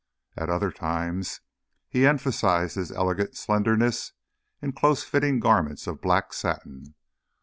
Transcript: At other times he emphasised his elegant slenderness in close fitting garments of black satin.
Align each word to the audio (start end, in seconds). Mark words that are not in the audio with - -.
At 0.35 0.49
other 0.49 0.71
times 0.71 1.41
he 1.87 2.07
emphasised 2.07 2.73
his 2.73 2.91
elegant 2.91 3.37
slenderness 3.37 4.13
in 4.59 4.71
close 4.71 5.03
fitting 5.03 5.39
garments 5.39 5.85
of 5.85 6.01
black 6.01 6.33
satin. 6.33 6.95